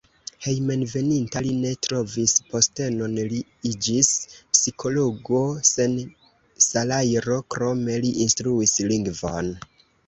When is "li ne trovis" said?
1.47-2.33